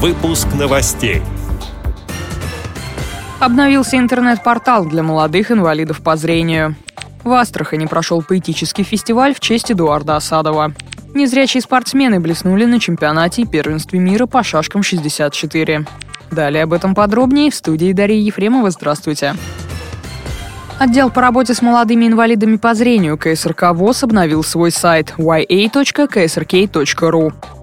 [0.00, 1.22] Выпуск новостей.
[3.40, 6.76] Обновился интернет-портал для молодых инвалидов по зрению.
[7.24, 10.72] В Астрахани прошел поэтический фестиваль в честь Эдуарда Осадова.
[11.14, 15.84] Незрячие спортсмены блеснули на чемпионате и первенстве мира по шашкам 64.
[16.30, 18.70] Далее об этом подробнее в студии Дарьи Ефремова.
[18.70, 19.34] Здравствуйте.
[20.78, 25.72] Отдел по работе с молодыми инвалидами по зрению КСРК ВОЗ обновил свой сайт ya.ksrk.ru.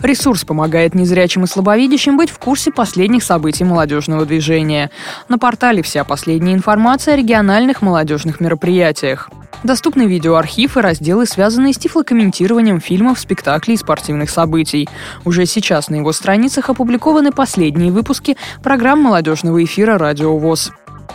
[0.00, 4.92] Ресурс помогает незрячим и слабовидящим быть в курсе последних событий молодежного движения.
[5.28, 9.28] На портале вся последняя информация о региональных молодежных мероприятиях.
[9.64, 14.88] Доступны видеоархив и разделы, связанные с тифлокомментированием фильмов, спектаклей и спортивных событий.
[15.24, 20.70] Уже сейчас на его страницах опубликованы последние выпуски программ молодежного эфира «Радио ВОЗ».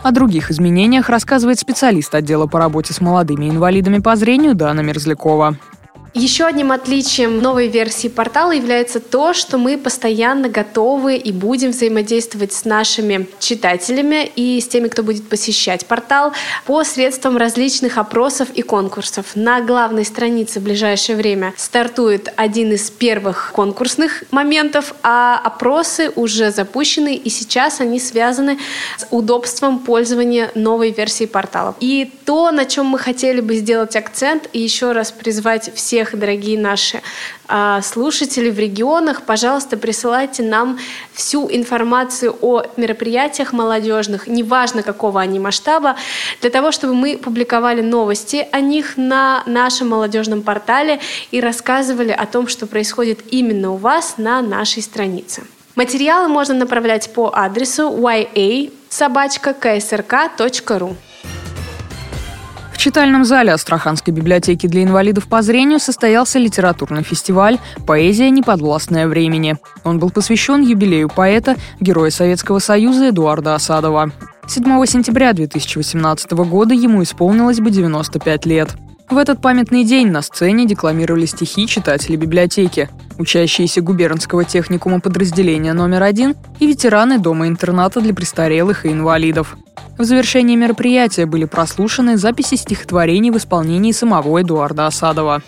[0.06, 5.58] О других изменениях рассказывает специалист отдела по работе с молодыми инвалидами по зрению Дана Мерзлякова.
[6.18, 12.54] Еще одним отличием новой версии портала является то, что мы постоянно готовы и будем взаимодействовать
[12.54, 16.32] с нашими читателями и с теми, кто будет посещать портал
[16.66, 19.36] посредством различных опросов и конкурсов.
[19.36, 26.50] На главной странице в ближайшее время стартует один из первых конкурсных моментов, а опросы уже
[26.50, 28.58] запущены и сейчас они связаны
[28.98, 31.76] с удобством пользования новой версией портала.
[31.82, 36.20] И то, на чем мы хотели бы сделать акцент и еще раз призвать всех всех,
[36.20, 37.02] дорогие наши
[37.48, 40.80] а, слушатели в регионах, пожалуйста, присылайте нам
[41.14, 45.96] всю информацию о мероприятиях молодежных, неважно какого они масштаба,
[46.42, 51.00] для того, чтобы мы публиковали новости о них на нашем молодежном портале
[51.32, 55.44] и рассказывали о том, что происходит именно у вас на нашей странице.
[55.76, 60.96] Материалы можно направлять по адресу ya собачка ksrk.ru.
[62.86, 69.58] Читальном зале Астраханской библиотеки для инвалидов по зрению состоялся литературный фестиваль «Поэзия, неподвластная времени».
[69.84, 74.12] Он был посвящен юбилею поэта, героя Советского Союза Эдуарда Осадова.
[74.46, 78.76] 7 сентября 2018 года ему исполнилось бы 95 лет.
[79.10, 82.90] В этот памятный день на сцене декламировали стихи читатели библиотеки,
[83.20, 89.58] учащиеся губернского техникума подразделения номер один и ветераны дома-интерната для престарелых и инвалидов.
[89.98, 95.44] В завершении мероприятия были прослушаны записи стихотворений в исполнении самого Эдуарда Осадова.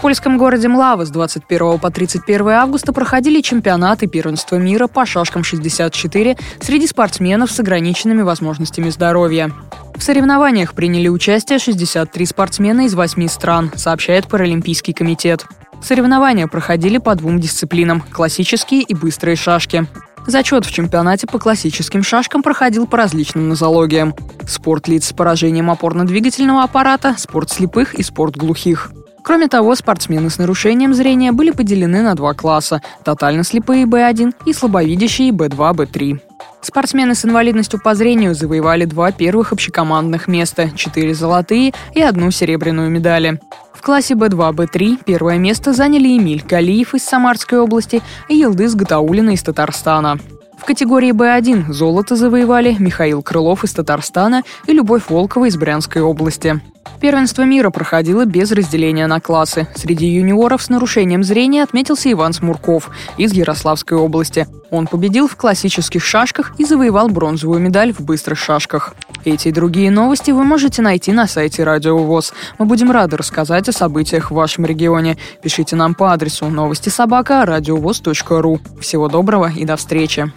[0.00, 6.38] Польском городе Млава с 21 по 31 августа проходили чемпионаты первенства мира по шашкам 64
[6.58, 9.52] среди спортсменов с ограниченными возможностями здоровья.
[9.94, 15.44] В соревнованиях приняли участие 63 спортсмена из 8 стран, сообщает Паралимпийский комитет.
[15.82, 19.86] Соревнования проходили по двум дисциплинам– классические и быстрые шашки.
[20.26, 24.14] Зачет в чемпионате по классическим шашкам проходил по различным нозологиям.
[24.48, 28.90] Спорт лиц с поражением опорно-двигательного аппарата, спорт слепых и спорт глухих.
[29.22, 34.52] Кроме того, спортсмены с нарушением зрения были поделены на два класса– тотально слепые Б1 и
[34.52, 36.20] слабовидящие Б2, Б3.
[36.62, 42.90] Спортсмены с инвалидностью по зрению завоевали два первых общекомандных места, четыре золотые и одну серебряную
[42.90, 43.40] медали.
[43.74, 49.30] В классе Б2, Б3 первое место заняли Эмиль Галиев из Самарской области и Елдыс Гатаулина
[49.30, 50.18] из Татарстана.
[50.60, 56.60] В категории Б1 золото завоевали Михаил Крылов из Татарстана и Любовь Волкова из Брянской области.
[57.00, 59.66] Первенство мира проходило без разделения на классы.
[59.74, 64.46] Среди юниоров с нарушением зрения отметился Иван Смурков из Ярославской области.
[64.70, 68.94] Он победил в классических шашках и завоевал бронзовую медаль в быстрых шашках.
[69.24, 72.32] Эти и другие новости вы можете найти на сайте Радио ВОЗ.
[72.58, 75.16] Мы будем рады рассказать о событиях в вашем регионе.
[75.42, 78.60] Пишите нам по адресу новости собака ру.
[78.80, 80.30] Всего доброго и до встречи.